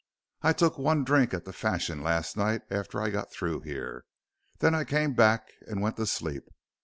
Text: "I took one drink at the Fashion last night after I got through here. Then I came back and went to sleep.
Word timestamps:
"I 0.41 0.53
took 0.53 0.79
one 0.79 1.03
drink 1.03 1.31
at 1.31 1.45
the 1.45 1.53
Fashion 1.53 2.01
last 2.01 2.35
night 2.35 2.63
after 2.71 2.99
I 2.99 3.11
got 3.11 3.31
through 3.31 3.59
here. 3.61 4.03
Then 4.57 4.73
I 4.73 4.83
came 4.83 5.13
back 5.13 5.49
and 5.67 5.79
went 5.79 5.97
to 5.97 6.07
sleep. 6.07 6.49